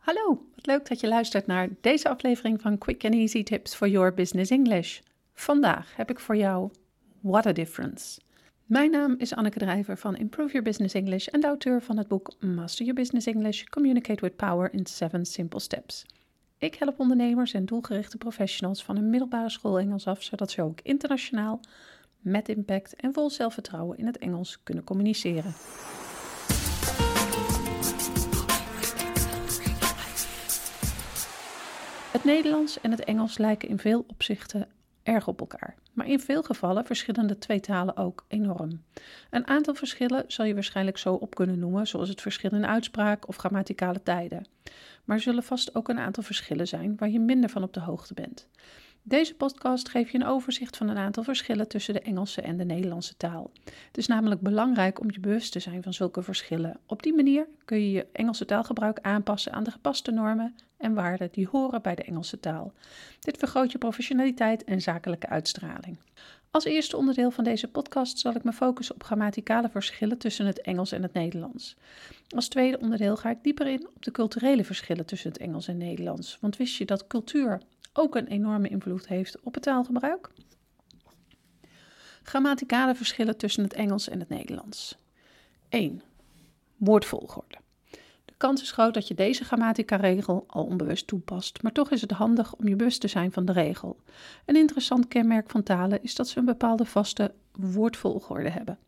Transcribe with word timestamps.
Hallo, 0.00 0.46
wat 0.54 0.66
leuk 0.66 0.88
dat 0.88 1.00
je 1.00 1.08
luistert 1.08 1.46
naar 1.46 1.68
deze 1.80 2.08
aflevering 2.08 2.60
van 2.60 2.78
Quick 2.78 3.04
and 3.04 3.14
Easy 3.14 3.42
Tips 3.42 3.74
for 3.74 3.88
Your 3.88 4.14
Business 4.14 4.50
English. 4.50 5.00
Vandaag 5.32 5.96
heb 5.96 6.10
ik 6.10 6.20
voor 6.20 6.36
jou 6.36 6.70
What 7.20 7.46
a 7.46 7.52
Difference. 7.52 8.20
Mijn 8.66 8.90
naam 8.90 9.14
is 9.18 9.34
Anneke 9.34 9.58
Drijver 9.58 9.96
van 9.98 10.16
Improve 10.16 10.48
Your 10.48 10.62
Business 10.62 10.94
English 10.94 11.26
en 11.26 11.40
de 11.40 11.46
auteur 11.46 11.82
van 11.82 11.96
het 11.96 12.08
boek 12.08 12.32
Master 12.40 12.84
Your 12.84 13.00
Business 13.00 13.26
English: 13.26 13.64
Communicate 13.64 14.20
with 14.20 14.36
Power 14.36 14.72
in 14.72 14.86
7 14.86 15.24
Simple 15.24 15.60
Steps. 15.60 16.06
Ik 16.58 16.74
help 16.74 17.00
ondernemers 17.00 17.52
en 17.52 17.64
doelgerichte 17.64 18.16
professionals 18.16 18.84
van 18.84 18.96
een 18.96 19.10
middelbare 19.10 19.50
school 19.50 19.78
Engels 19.78 20.06
af, 20.06 20.22
zodat 20.22 20.50
ze 20.50 20.62
ook 20.62 20.80
internationaal, 20.82 21.60
met 22.18 22.48
impact 22.48 22.94
en 22.94 23.12
vol 23.12 23.30
zelfvertrouwen 23.30 23.98
in 23.98 24.06
het 24.06 24.18
Engels 24.18 24.62
kunnen 24.62 24.84
communiceren. 24.84 25.52
Nederlands 32.30 32.80
en 32.80 32.90
het 32.90 33.04
Engels 33.04 33.38
lijken 33.38 33.68
in 33.68 33.78
veel 33.78 34.04
opzichten 34.06 34.68
erg 35.02 35.28
op 35.28 35.40
elkaar, 35.40 35.74
maar 35.92 36.06
in 36.06 36.20
veel 36.20 36.42
gevallen 36.42 36.86
verschillen 36.86 37.26
de 37.26 37.38
twee 37.38 37.60
talen 37.60 37.96
ook 37.96 38.24
enorm. 38.28 38.82
Een 39.30 39.46
aantal 39.46 39.74
verschillen 39.74 40.24
zal 40.26 40.44
je 40.44 40.54
waarschijnlijk 40.54 40.98
zo 40.98 41.14
op 41.14 41.34
kunnen 41.34 41.58
noemen, 41.58 41.86
zoals 41.86 42.08
het 42.08 42.20
verschil 42.20 42.50
in 42.50 42.66
uitspraak 42.66 43.28
of 43.28 43.36
grammaticale 43.36 44.02
tijden. 44.02 44.46
Maar 45.04 45.16
er 45.16 45.22
zullen 45.22 45.42
vast 45.42 45.74
ook 45.74 45.88
een 45.88 45.98
aantal 45.98 46.22
verschillen 46.22 46.68
zijn 46.68 46.96
waar 46.96 47.10
je 47.10 47.20
minder 47.20 47.50
van 47.50 47.62
op 47.62 47.72
de 47.72 47.80
hoogte 47.80 48.14
bent. 48.14 48.48
Deze 49.02 49.34
podcast 49.34 49.88
geeft 49.88 50.10
je 50.10 50.18
een 50.18 50.26
overzicht 50.26 50.76
van 50.76 50.88
een 50.88 50.96
aantal 50.96 51.22
verschillen 51.22 51.68
tussen 51.68 51.94
de 51.94 52.00
Engelse 52.00 52.40
en 52.40 52.56
de 52.56 52.64
Nederlandse 52.64 53.16
taal. 53.16 53.50
Het 53.64 53.98
is 53.98 54.06
namelijk 54.06 54.40
belangrijk 54.40 55.00
om 55.00 55.10
je 55.10 55.20
bewust 55.20 55.52
te 55.52 55.60
zijn 55.60 55.82
van 55.82 55.94
zulke 55.94 56.22
verschillen. 56.22 56.80
Op 56.86 57.02
die 57.02 57.14
manier 57.14 57.46
kun 57.64 57.80
je 57.80 57.90
je 57.90 58.06
Engelse 58.12 58.44
taalgebruik 58.44 59.00
aanpassen 59.00 59.52
aan 59.52 59.64
de 59.64 59.70
gepaste 59.70 60.10
normen 60.10 60.54
en 60.76 60.94
waarden 60.94 61.28
die 61.32 61.48
horen 61.50 61.82
bij 61.82 61.94
de 61.94 62.02
Engelse 62.02 62.40
taal. 62.40 62.72
Dit 63.20 63.38
vergroot 63.38 63.72
je 63.72 63.78
professionaliteit 63.78 64.64
en 64.64 64.80
zakelijke 64.80 65.28
uitstraling. 65.28 65.98
Als 66.50 66.64
eerste 66.64 66.96
onderdeel 66.96 67.30
van 67.30 67.44
deze 67.44 67.68
podcast 67.68 68.18
zal 68.18 68.34
ik 68.34 68.44
me 68.44 68.52
focussen 68.52 68.94
op 68.94 69.02
grammaticale 69.02 69.68
verschillen 69.68 70.18
tussen 70.18 70.46
het 70.46 70.60
Engels 70.60 70.92
en 70.92 71.02
het 71.02 71.12
Nederlands. 71.12 71.76
Als 72.28 72.48
tweede 72.48 72.78
onderdeel 72.78 73.16
ga 73.16 73.30
ik 73.30 73.42
dieper 73.42 73.66
in 73.66 73.88
op 73.94 74.02
de 74.04 74.10
culturele 74.10 74.64
verschillen 74.64 75.06
tussen 75.06 75.30
het 75.30 75.40
Engels 75.40 75.68
en 75.68 75.76
Nederlands. 75.76 76.38
Want 76.40 76.56
wist 76.56 76.76
je 76.76 76.84
dat 76.84 77.06
cultuur 77.06 77.60
ook 77.92 78.14
een 78.14 78.26
enorme 78.26 78.68
invloed 78.68 79.08
heeft 79.08 79.40
op 79.40 79.54
het 79.54 79.62
taalgebruik? 79.62 80.30
Grammaticale 82.22 82.94
verschillen 82.94 83.36
tussen 83.36 83.62
het 83.62 83.72
Engels 83.72 84.08
en 84.08 84.18
het 84.18 84.28
Nederlands. 84.28 84.96
1. 85.68 86.02
Woordvolgorde 86.76 87.58
kans 88.40 88.62
is 88.62 88.70
groot 88.70 88.94
dat 88.94 89.08
je 89.08 89.14
deze 89.14 89.44
grammatica-regel 89.44 90.44
al 90.46 90.64
onbewust 90.64 91.06
toepast, 91.06 91.62
maar 91.62 91.72
toch 91.72 91.90
is 91.90 92.00
het 92.00 92.10
handig 92.10 92.54
om 92.54 92.68
je 92.68 92.76
bewust 92.76 93.00
te 93.00 93.08
zijn 93.08 93.32
van 93.32 93.44
de 93.44 93.52
regel. 93.52 93.96
Een 94.46 94.56
interessant 94.56 95.08
kenmerk 95.08 95.50
van 95.50 95.62
talen 95.62 96.02
is 96.02 96.14
dat 96.14 96.28
ze 96.28 96.38
een 96.38 96.44
bepaalde 96.44 96.84
vaste 96.84 97.34
woordvolgorde 97.52 98.50
hebben. 98.50 98.78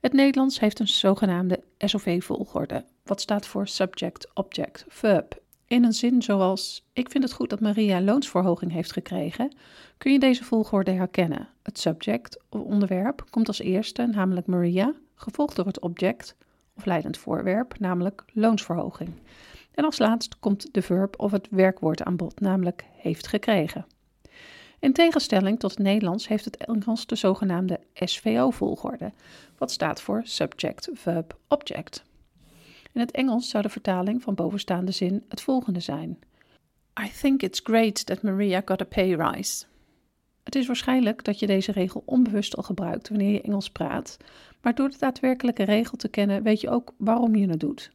Het 0.00 0.12
Nederlands 0.12 0.60
heeft 0.60 0.78
een 0.78 0.88
zogenaamde 0.88 1.62
SOV-volgorde, 1.78 2.84
wat 3.02 3.20
staat 3.20 3.46
voor 3.46 3.68
subject, 3.68 4.30
object, 4.34 4.84
verb. 4.88 5.42
In 5.66 5.84
een 5.84 5.92
zin 5.92 6.22
zoals: 6.22 6.84
Ik 6.92 7.10
vind 7.10 7.24
het 7.24 7.32
goed 7.32 7.50
dat 7.50 7.60
Maria 7.60 8.00
loonsverhoging 8.00 8.72
heeft 8.72 8.92
gekregen, 8.92 9.56
kun 9.98 10.12
je 10.12 10.18
deze 10.18 10.44
volgorde 10.44 10.90
herkennen. 10.90 11.48
Het 11.62 11.78
subject 11.78 12.38
of 12.48 12.60
onderwerp 12.60 13.24
komt 13.30 13.48
als 13.48 13.58
eerste, 13.58 14.06
namelijk 14.06 14.46
Maria, 14.46 14.94
gevolgd 15.14 15.56
door 15.56 15.66
het 15.66 15.80
object, 15.80 16.36
of 16.76 16.84
leidend 16.84 17.18
voorwerp, 17.18 17.78
namelijk 17.78 18.24
loonsverhoging. 18.32 19.10
En 19.74 19.84
als 19.84 19.98
laatst 19.98 20.38
komt 20.38 20.68
de 20.74 20.82
verb 20.82 21.20
of 21.20 21.30
het 21.30 21.48
werkwoord 21.50 22.02
aan 22.02 22.16
bod, 22.16 22.40
namelijk 22.40 22.84
heeft 22.92 23.26
gekregen. 23.26 23.86
In 24.78 24.92
tegenstelling 24.92 25.58
tot 25.58 25.70
het 25.70 25.78
Nederlands 25.78 26.28
heeft 26.28 26.44
het 26.44 26.56
Engels 26.56 27.06
de 27.06 27.16
zogenaamde 27.16 27.80
SVO-volgorde, 27.94 29.12
wat 29.58 29.70
staat 29.70 30.00
voor 30.00 30.20
Subject, 30.24 30.88
Verb, 30.92 31.38
Object. 31.48 32.04
In 32.94 33.00
het 33.00 33.10
Engels 33.10 33.48
zou 33.48 33.62
de 33.62 33.68
vertaling 33.68 34.22
van 34.22 34.34
bovenstaande 34.34 34.92
zin 34.92 35.24
het 35.28 35.40
volgende 35.40 35.80
zijn: 35.80 36.18
I 37.00 37.10
think 37.20 37.42
it's 37.42 37.60
great 37.62 38.06
that 38.06 38.22
Maria 38.22 38.62
got 38.64 38.80
a 38.80 38.84
pay 38.84 39.14
rise. 39.14 39.64
Het 40.42 40.54
is 40.54 40.66
waarschijnlijk 40.66 41.24
dat 41.24 41.38
je 41.38 41.46
deze 41.46 41.72
regel 41.72 42.02
onbewust 42.06 42.56
al 42.56 42.62
gebruikt 42.62 43.08
wanneer 43.08 43.32
je 43.32 43.42
Engels 43.42 43.70
praat, 43.70 44.16
maar 44.62 44.74
door 44.74 44.90
de 44.90 44.98
daadwerkelijke 44.98 45.62
regel 45.62 45.96
te 45.96 46.08
kennen 46.08 46.42
weet 46.42 46.60
je 46.60 46.70
ook 46.70 46.94
waarom 46.96 47.34
je 47.34 47.48
het 47.48 47.60
doet. 47.60 47.90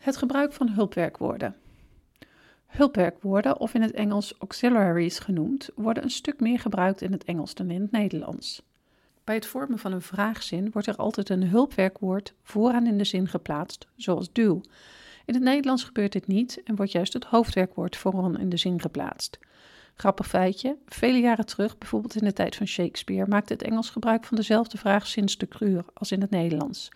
Het 0.00 0.16
gebruik 0.16 0.52
van 0.52 0.68
hulpwerkwoorden. 0.68 1.56
Hulpwerkwoorden, 2.66 3.60
of 3.60 3.74
in 3.74 3.82
het 3.82 3.92
Engels 3.92 4.34
auxiliaries 4.38 5.18
genoemd, 5.18 5.70
worden 5.74 6.02
een 6.02 6.10
stuk 6.10 6.40
meer 6.40 6.58
gebruikt 6.58 7.02
in 7.02 7.12
het 7.12 7.24
Engels 7.24 7.54
dan 7.54 7.70
in 7.70 7.80
het 7.80 7.90
Nederlands. 7.90 8.62
Bij 9.24 9.34
het 9.34 9.46
vormen 9.46 9.78
van 9.78 9.92
een 9.92 10.02
vraagzin 10.02 10.70
wordt 10.72 10.88
er 10.88 10.96
altijd 10.96 11.28
een 11.28 11.48
hulpwerkwoord 11.48 12.34
vooraan 12.42 12.86
in 12.86 12.98
de 12.98 13.04
zin 13.04 13.28
geplaatst, 13.28 13.86
zoals 13.96 14.32
do. 14.32 14.60
In 15.24 15.34
het 15.34 15.42
Nederlands 15.42 15.84
gebeurt 15.84 16.12
dit 16.12 16.26
niet 16.26 16.60
en 16.64 16.76
wordt 16.76 16.92
juist 16.92 17.12
het 17.12 17.24
hoofdwerkwoord 17.24 17.96
vooraan 17.96 18.38
in 18.38 18.48
de 18.48 18.56
zin 18.56 18.80
geplaatst. 18.80 19.38
Grappig 19.94 20.28
feitje, 20.28 20.76
vele 20.86 21.18
jaren 21.18 21.46
terug, 21.46 21.78
bijvoorbeeld 21.78 22.16
in 22.16 22.24
de 22.24 22.32
tijd 22.32 22.56
van 22.56 22.66
Shakespeare, 22.66 23.30
maakte 23.30 23.52
het 23.52 23.62
Engels 23.62 23.90
gebruik 23.90 24.24
van 24.24 24.36
dezelfde 24.36 24.78
vraagzinstructuur 24.78 25.84
als 25.94 26.12
in 26.12 26.20
het 26.20 26.30
Nederlands. 26.30 26.88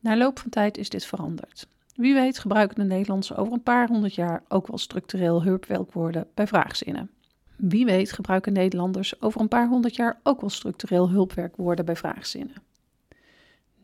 Na 0.00 0.16
loop 0.16 0.38
van 0.38 0.50
tijd 0.50 0.78
is 0.78 0.88
dit 0.88 1.04
veranderd. 1.04 1.66
Wie 1.94 2.14
weet 2.14 2.38
gebruiken 2.38 2.76
de 2.76 2.84
Nederlanders 2.84 3.34
over 3.34 3.52
een 3.52 3.62
paar 3.62 3.88
honderd 3.88 4.14
jaar 4.14 4.42
ook 4.48 4.66
wel 4.66 4.78
structureel 4.78 5.42
hulpwerkwoorden 5.42 6.26
bij 6.34 6.46
vraagzinnen. 6.46 7.10
Wie 7.56 7.84
weet 7.84 8.12
gebruiken 8.12 8.52
Nederlanders 8.52 9.20
over 9.20 9.40
een 9.40 9.48
paar 9.48 9.68
honderd 9.68 9.96
jaar 9.96 10.20
ook 10.22 10.40
wel 10.40 10.50
structureel 10.50 11.10
hulpwerkwoorden 11.10 11.84
bij 11.84 11.96
vraagzinnen. 11.96 12.56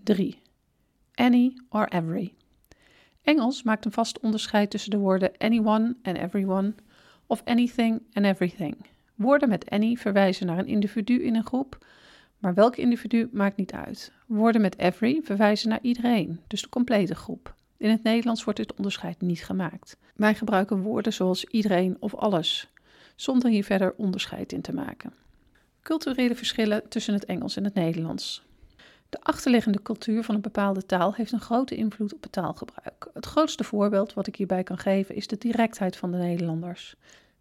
3. 0.02 0.40
Any 1.14 1.56
or 1.68 1.88
every. 1.88 2.34
Engels 3.22 3.62
maakt 3.62 3.84
een 3.84 3.92
vast 3.92 4.20
onderscheid 4.20 4.70
tussen 4.70 4.90
de 4.90 4.96
woorden 4.96 5.32
anyone 5.38 5.96
en 6.02 6.16
everyone 6.16 6.74
of 7.26 7.42
anything 7.44 8.02
and 8.12 8.26
everything. 8.26 8.76
Woorden 9.14 9.48
met 9.48 9.70
any 9.70 9.96
verwijzen 9.96 10.46
naar 10.46 10.58
een 10.58 10.66
individu 10.66 11.22
in 11.22 11.34
een 11.34 11.46
groep, 11.46 11.86
maar 12.38 12.54
welk 12.54 12.76
individu 12.76 13.28
maakt 13.32 13.56
niet 13.56 13.72
uit. 13.72 14.12
Woorden 14.26 14.60
met 14.60 14.78
every 14.78 15.20
verwijzen 15.24 15.68
naar 15.68 15.82
iedereen, 15.82 16.40
dus 16.46 16.62
de 16.62 16.68
complete 16.68 17.14
groep. 17.14 17.54
In 17.76 17.90
het 17.90 18.02
Nederlands 18.02 18.44
wordt 18.44 18.58
dit 18.58 18.74
onderscheid 18.74 19.20
niet 19.20 19.44
gemaakt. 19.44 19.96
Wij 20.14 20.34
gebruiken 20.34 20.82
woorden 20.82 21.12
zoals 21.12 21.44
iedereen 21.44 21.96
of 22.00 22.14
alles, 22.14 22.72
zonder 23.16 23.50
hier 23.50 23.64
verder 23.64 23.94
onderscheid 23.96 24.52
in 24.52 24.60
te 24.60 24.74
maken. 24.74 25.12
Culturele 25.82 26.34
verschillen 26.34 26.88
tussen 26.88 27.14
het 27.14 27.24
Engels 27.24 27.56
en 27.56 27.64
het 27.64 27.74
Nederlands. 27.74 28.42
De 29.08 29.20
achterliggende 29.20 29.82
cultuur 29.82 30.24
van 30.24 30.34
een 30.34 30.40
bepaalde 30.40 30.86
taal 30.86 31.14
heeft 31.14 31.32
een 31.32 31.40
grote 31.40 31.74
invloed 31.74 32.14
op 32.14 32.22
het 32.22 32.32
taalgebruik. 32.32 33.10
Het 33.14 33.26
grootste 33.26 33.64
voorbeeld 33.64 34.14
wat 34.14 34.26
ik 34.26 34.36
hierbij 34.36 34.62
kan 34.62 34.78
geven 34.78 35.14
is 35.14 35.26
de 35.26 35.38
directheid 35.38 35.96
van 35.96 36.10
de 36.10 36.18
Nederlanders. 36.18 36.94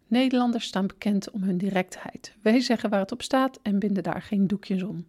Nederlanders 0.06 0.66
staan 0.66 0.86
bekend 0.86 1.30
om 1.30 1.42
hun 1.42 1.58
directheid. 1.58 2.34
Wij 2.42 2.60
zeggen 2.60 2.90
waar 2.90 3.00
het 3.00 3.12
op 3.12 3.22
staat 3.22 3.58
en 3.62 3.78
binden 3.78 4.02
daar 4.02 4.22
geen 4.22 4.46
doekjes 4.46 4.82
om. 4.82 5.08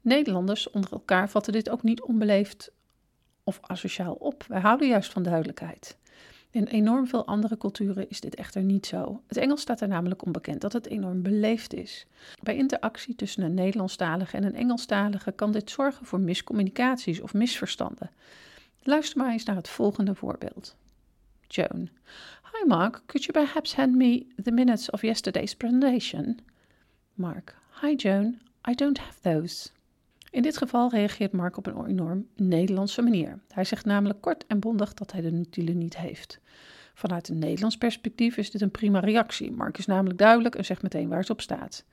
Nederlanders 0.00 0.70
onder 0.70 0.92
elkaar 0.92 1.30
vatten 1.30 1.52
dit 1.52 1.70
ook 1.70 1.82
niet 1.82 2.02
onbeleefd 2.02 2.70
of 3.42 3.58
asociaal 3.62 4.14
op. 4.14 4.44
Wij 4.48 4.60
houden 4.60 4.88
juist 4.88 5.12
van 5.12 5.22
duidelijkheid. 5.22 5.96
In 6.54 6.66
enorm 6.66 7.06
veel 7.06 7.26
andere 7.26 7.56
culturen 7.56 8.08
is 8.08 8.20
dit 8.20 8.34
echter 8.34 8.62
niet 8.62 8.86
zo. 8.86 9.22
Het 9.26 9.36
Engels 9.36 9.60
staat 9.60 9.80
er 9.80 9.88
namelijk 9.88 10.24
onbekend 10.24 10.60
dat 10.60 10.72
het 10.72 10.86
enorm 10.86 11.22
beleefd 11.22 11.74
is. 11.74 12.06
Bij 12.42 12.56
interactie 12.56 13.14
tussen 13.14 13.42
een 13.42 13.54
Nederlandstalige 13.54 14.36
en 14.36 14.44
een 14.44 14.54
Engelstalige 14.54 15.32
kan 15.32 15.52
dit 15.52 15.70
zorgen 15.70 16.06
voor 16.06 16.20
miscommunicaties 16.20 17.20
of 17.20 17.34
misverstanden. 17.34 18.10
Luister 18.82 19.18
maar 19.18 19.32
eens 19.32 19.44
naar 19.44 19.56
het 19.56 19.68
volgende 19.68 20.14
voorbeeld. 20.14 20.76
Joan. 21.46 21.88
Hi, 22.52 22.66
Mark. 22.66 23.02
Could 23.06 23.24
you 23.24 23.46
perhaps 23.46 23.74
hand 23.74 23.94
me 23.94 24.26
the 24.42 24.52
minutes 24.52 24.90
of 24.90 25.02
yesterday's 25.02 25.56
presentation? 25.56 26.38
Mark. 27.14 27.56
Hi, 27.80 27.94
Joan. 27.94 28.40
I 28.68 28.74
don't 28.74 28.98
have 28.98 29.20
those. 29.20 29.70
In 30.34 30.42
dit 30.42 30.56
geval 30.56 30.90
reageert 30.90 31.32
Mark 31.32 31.56
op 31.56 31.66
een 31.66 31.86
enorm 31.86 32.26
Nederlandse 32.36 33.02
manier. 33.02 33.38
Hij 33.48 33.64
zegt 33.64 33.84
namelijk 33.84 34.20
kort 34.20 34.46
en 34.46 34.60
bondig 34.60 34.94
dat 34.94 35.12
hij 35.12 35.20
de 35.20 35.30
notulen 35.30 35.78
niet 35.78 35.96
heeft. 35.96 36.40
Vanuit 36.94 37.28
een 37.28 37.38
Nederlands 37.38 37.76
perspectief 37.76 38.36
is 38.36 38.50
dit 38.50 38.60
een 38.60 38.70
prima 38.70 39.00
reactie. 39.00 39.52
Mark 39.52 39.78
is 39.78 39.86
namelijk 39.86 40.18
duidelijk 40.18 40.54
en 40.54 40.64
zegt 40.64 40.82
meteen 40.82 41.08
waar 41.08 41.18
het 41.18 41.30
op 41.30 41.40
staat. 41.40 41.84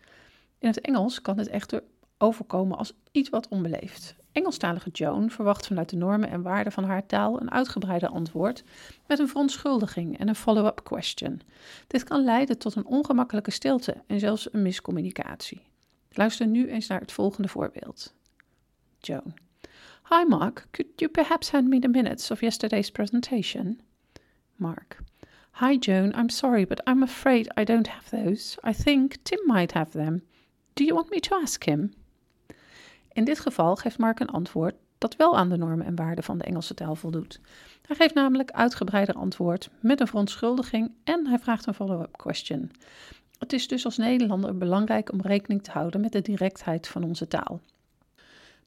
In 0.60 0.68
het 0.68 0.82
Engels 0.82 1.22
kan 1.22 1.38
dit 1.38 1.48
echter 1.48 1.84
overkomen 2.18 2.78
als 2.78 2.94
iets 3.12 3.30
wat 3.30 3.48
onbeleefd. 3.48 4.16
Engelstalige 4.32 4.90
Joan 4.90 5.30
verwacht 5.30 5.68
vanuit 5.68 5.90
de 5.90 5.98
normen 5.98 6.30
en 6.30 6.42
waarden 6.42 6.74
van 6.74 6.84
haar 6.84 7.06
taal 7.06 7.42
een 7.42 7.52
uitgebreide 7.52 8.08
antwoord 8.08 8.64
met 9.08 9.20
een 9.20 9.28
verontschuldiging 9.28 10.20
en 10.20 10.28
een 10.28 10.36
follow-up 10.36 10.84
question. 10.84 11.42
Dit 11.88 12.04
kan 12.04 12.24
leiden 12.24 12.58
tot 12.58 12.76
een 12.76 12.86
ongemakkelijke 12.86 13.52
stilte 13.52 13.96
en 14.08 14.20
zelfs 14.20 14.54
een 14.54 14.62
miscommunicatie. 14.62 15.62
Luister 16.12 16.48
nu 16.48 16.70
eens 16.70 16.88
naar 16.88 17.00
het 17.00 17.12
volgende 17.12 17.48
voorbeeld. 17.48 18.20
Joan. 19.02 19.34
Hi 20.04 20.24
Mark, 20.24 20.68
could 20.74 20.88
you 21.00 21.10
perhaps 21.10 21.50
hand 21.50 21.70
me 21.70 21.80
the 21.80 21.88
minutes 21.88 22.32
of 22.32 22.42
yesterday's 22.42 22.92
presentation? 22.92 23.82
Mark. 24.56 24.98
Hi 25.52 25.78
Joan, 25.78 26.14
I'm 26.16 26.30
sorry, 26.30 26.66
but 26.66 26.82
I'm 26.88 27.04
afraid 27.04 27.48
I 27.58 27.64
don't 27.64 27.88
have 27.88 28.10
those. 28.10 28.58
I 28.64 28.74
think 28.74 29.18
Tim 29.24 29.40
might 29.46 29.72
have 29.74 29.92
them. 29.92 30.22
Do 30.74 30.84
you 30.84 30.96
want 30.96 31.10
me 31.10 31.20
to 31.20 31.36
ask 31.36 31.64
him? 31.64 31.94
In 33.14 33.26
dit 33.26 33.40
geval 33.40 33.76
geeft 33.76 33.98
Mark 33.98 34.20
een 34.20 34.30
antwoord 34.30 34.76
dat 34.98 35.16
wel 35.16 35.38
aan 35.38 35.50
de 35.50 35.58
normen 35.58 35.86
en 35.86 35.96
waarden 35.96 36.24
van 36.24 36.38
de 36.38 36.44
Engelse 36.44 36.74
taal 36.74 36.96
voldoet. 36.96 37.40
Hij 37.82 37.96
geeft 37.96 38.14
namelijk 38.14 38.52
uitgebreider 38.52 39.16
antwoord 39.16 39.70
met 39.80 40.00
een 40.00 40.08
verontschuldiging 40.08 40.92
en 41.04 41.28
hij 41.28 41.40
vraagt 41.40 41.66
een 41.66 41.74
follow-up 41.74 42.18
question. 42.18 42.72
Het 43.38 43.54
is 43.54 43.68
dus 43.68 43.86
als 43.86 43.98
Nederlander 43.98 44.58
belangrijk 44.58 45.12
om 45.12 45.22
rekening 45.22 45.64
te 45.64 45.72
houden 45.72 46.02
met 46.02 46.12
de 46.12 46.22
directheid 46.22 46.88
van 46.88 47.04
onze 47.04 47.28
taal. 47.28 47.62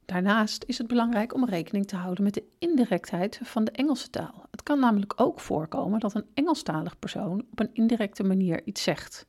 Daarnaast 0.07 0.65
is 0.67 0.79
het 0.79 0.87
belangrijk 0.87 1.35
om 1.35 1.45
rekening 1.45 1.87
te 1.87 1.97
houden 1.97 2.25
met 2.25 2.35
de 2.35 2.45
indirectheid 2.59 3.41
van 3.43 3.65
de 3.65 3.71
Engelse 3.71 4.11
taal. 4.11 4.47
Het 4.51 4.63
kan 4.63 4.81
namelijk 4.81 5.21
ook 5.21 5.41
voorkomen 5.41 6.01
dat 6.01 6.15
een 6.15 6.27
Engelstalig 6.35 6.99
persoon 6.99 7.45
op 7.51 7.61
een 7.61 7.71
indirecte 7.73 8.23
manier 8.23 8.63
iets 8.65 8.83
zegt, 8.83 9.27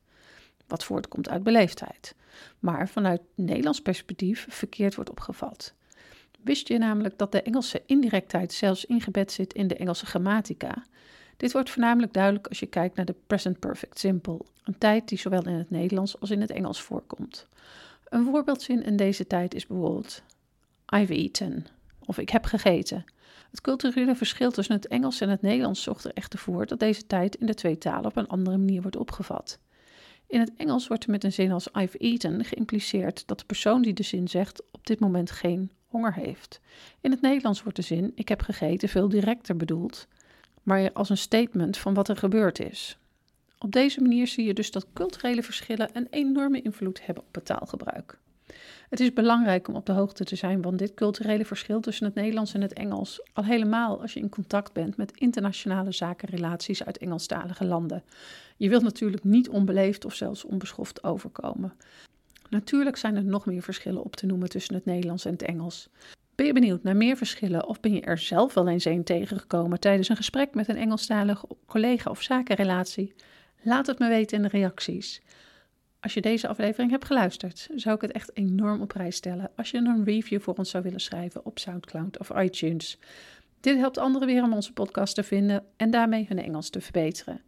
wat 0.68 0.84
voortkomt 0.84 1.30
uit 1.30 1.44
beleefdheid, 1.44 2.16
maar 2.60 2.90
vanuit 2.90 3.22
Nederlands 3.36 3.82
perspectief 3.82 4.46
verkeerd 4.50 4.96
wordt 4.96 5.10
opgevat. 5.10 5.74
Wist 6.42 6.68
je 6.68 6.78
namelijk 6.78 7.18
dat 7.18 7.32
de 7.32 7.42
Engelse 7.42 7.84
indirectheid 7.86 8.54
zelfs 8.54 8.86
ingebed 8.86 9.32
zit 9.32 9.54
in 9.54 9.68
de 9.68 9.76
Engelse 9.76 10.06
grammatica? 10.06 10.84
Dit 11.38 11.52
wordt 11.52 11.70
voornamelijk 11.70 12.14
duidelijk 12.14 12.48
als 12.48 12.60
je 12.60 12.66
kijkt 12.66 12.96
naar 12.96 13.06
de 13.06 13.16
present 13.28 13.60
perfect 13.60 14.00
simple, 14.00 14.42
een 14.64 14.78
tijd 14.78 15.08
die 15.08 15.18
zowel 15.18 15.46
in 15.46 15.54
het 15.54 15.70
Nederlands 15.70 16.20
als 16.20 16.30
in 16.30 16.42
het 16.42 16.52
Engels 16.52 16.82
voorkomt. 16.82 17.48
Een 18.10 18.26
voorbeeldzin 18.26 18.84
in 18.84 18.96
deze 18.96 19.28
tijd 19.28 19.54
is 19.54 19.68
bijvoorbeeld 19.68 20.24
I've 20.96 21.14
eaten 21.14 21.66
of 22.06 22.18
ik 22.18 22.30
heb 22.30 22.46
gegeten. 22.46 23.06
Het 23.50 23.62
culturele 23.62 24.16
verschil 24.16 24.52
tussen 24.52 24.76
het 24.76 24.88
Engels 24.88 25.22
en 25.22 25.30
het 25.30 25.42
Nederlands 25.42 25.84
zorgt 25.84 26.04
er 26.04 26.14
echter 26.14 26.40
voor 26.40 26.66
dat 26.66 26.80
deze 26.80 27.08
tijd 27.08 27.36
in 27.36 27.46
de 27.46 27.54
twee 27.54 27.78
talen 27.78 28.06
op 28.06 28.16
een 28.16 28.28
andere 28.28 28.58
manier 28.58 28.82
wordt 28.82 28.98
opgevat. 28.98 29.60
In 30.28 30.40
het 30.40 30.52
Engels 30.58 30.88
wordt 30.88 31.04
er 31.04 31.12
met 31.12 31.24
een 31.24 31.34
zin 31.34 31.52
als 31.52 31.68
I've 31.74 31.98
eaten 31.98 32.46
geïmpliceerd 32.46 33.28
dat 33.28 33.40
de 33.40 33.46
persoon 33.46 33.82
die 33.82 33.94
de 33.94 34.04
zin 34.04 34.28
zegt 34.28 34.64
op 34.72 34.88
dit 34.88 35.00
moment 35.00 35.32
geen 35.32 35.72
honger 35.88 36.14
heeft. 36.14 36.60
In 37.02 37.12
het 37.12 37.22
Nederlands 37.22 37.64
wordt 37.64 37.78
de 37.78 37.84
zin 37.84 38.12
ik 38.16 38.28
heb 38.28 38.42
gegeten 38.42 38.90
veel 38.90 39.10
directer 39.10 39.58
bedoeld, 39.58 40.08
maar 40.64 40.92
als 40.94 41.10
een 41.10 41.18
statement 41.18 41.78
van 41.78 41.94
wat 41.94 42.08
er 42.08 42.18
gebeurd 42.18 42.60
is. 42.60 42.98
Op 43.60 43.72
deze 43.72 44.02
manier 44.02 44.28
zie 44.28 44.46
je 44.46 44.54
dus 44.54 44.72
dat 44.72 44.88
culturele 44.94 45.44
verschillen 45.44 45.90
een 45.94 46.08
enorme 46.10 46.62
invloed 46.62 47.06
hebben 47.06 47.24
op 47.28 47.36
het 47.36 47.46
taalgebruik. 47.46 48.20
Het 48.90 49.00
is 49.00 49.14
belangrijk 49.14 49.68
om 49.68 49.76
op 49.76 49.86
de 49.86 49.92
hoogte 49.92 50.24
te 50.24 50.36
zijn 50.36 50.62
van 50.62 50.76
dit 50.76 50.94
culturele 50.94 51.46
verschil 51.46 51.80
tussen 51.80 52.06
het 52.06 52.16
Nederlands 52.16 52.54
en 52.54 52.62
het 52.62 52.74
Engels, 52.74 53.22
al 53.34 53.44
helemaal 53.44 54.02
als 54.02 54.14
je 54.14 54.20
in 54.20 54.30
contact 54.30 54.74
bent 54.74 54.98
met 54.98 55.18
internationale 55.18 55.92
zakenrelaties 55.92 56.84
uit 56.84 56.98
Engelstalige 56.98 57.66
landen. 57.66 58.04
Je 58.58 58.70
wilt 58.70 58.84
natuurlijk 58.84 59.24
niet 59.24 59.50
onbeleefd 59.50 60.06
of 60.06 60.14
zelfs 60.14 60.46
onbeschoft 60.46 61.04
overkomen. 61.04 61.74
Natuurlijk 62.50 62.98
zijn 62.98 63.16
er 63.16 63.24
nog 63.24 63.46
meer 63.46 63.62
verschillen 63.62 64.04
op 64.04 64.16
te 64.16 64.26
noemen 64.26 64.50
tussen 64.50 64.76
het 64.76 64.86
Nederlands 64.86 65.26
en 65.26 65.32
het 65.32 65.42
Engels. 65.42 65.90
Ben 66.36 66.46
je 66.46 66.54
benieuwd 66.54 66.84
naar 66.84 66.96
meer 66.96 67.18
verschillen 67.18 67.68
of 67.68 67.80
ben 67.80 67.94
je 67.94 68.02
er 68.02 68.18
zelf 68.18 68.54
wel 68.54 68.68
eens 68.68 68.86
een 68.86 69.04
tegengekomen 69.04 69.80
tijdens 69.80 70.10
een 70.10 70.16
gesprek 70.16 70.54
met 70.54 70.68
een 70.68 70.78
Engelstalige 70.78 71.48
collega 71.66 72.10
of 72.10 72.22
zakenrelatie? 72.22 73.14
Laat 73.62 73.88
het 73.88 74.00
me 74.00 74.08
weten 74.08 74.38
in 74.38 74.44
de 74.44 74.50
reacties. 74.50 75.22
Als 76.06 76.14
je 76.14 76.22
deze 76.22 76.48
aflevering 76.48 76.92
hebt 76.92 77.06
geluisterd, 77.06 77.70
zou 77.76 77.96
ik 77.96 78.02
het 78.02 78.12
echt 78.12 78.38
enorm 78.38 78.82
op 78.82 78.88
prijs 78.88 79.16
stellen 79.16 79.52
als 79.56 79.72
je 79.72 79.78
een 79.78 80.04
review 80.04 80.42
voor 80.42 80.54
ons 80.54 80.70
zou 80.70 80.84
willen 80.84 81.00
schrijven 81.00 81.46
op 81.46 81.60
SoundCloud 81.60 82.20
of 82.20 82.30
iTunes. 82.30 83.00
Dit 83.60 83.78
helpt 83.78 83.98
anderen 83.98 84.28
weer 84.28 84.44
om 84.44 84.54
onze 84.54 84.74
podcast 84.74 85.16
te 85.16 85.24
vinden 85.24 85.64
en 85.76 85.92
daarmee 85.92 86.26
hun 86.28 86.40
Engels 86.40 86.70
te 86.70 86.82
verbeteren. 86.82 87.42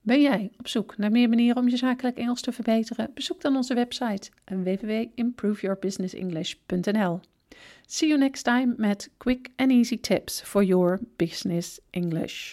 Ben 0.00 0.20
jij 0.20 0.50
op 0.58 0.68
zoek 0.68 0.96
naar 0.96 1.10
meer 1.10 1.28
manieren 1.28 1.62
om 1.62 1.68
je 1.68 1.76
zakelijk 1.76 2.16
Engels 2.16 2.40
te 2.40 2.52
verbeteren? 2.52 3.10
Bezoek 3.14 3.40
dan 3.40 3.56
onze 3.56 3.74
website 3.74 4.30
www.improveyourbusinessenglish.nl. 4.44 7.20
See 7.86 8.08
you 8.08 8.20
next 8.20 8.44
time 8.44 8.74
met 8.76 9.10
quick 9.16 9.48
and 9.56 9.70
easy 9.70 10.00
tips 10.00 10.42
for 10.42 10.64
your 10.64 11.00
business 11.16 11.80
English. 11.90 12.52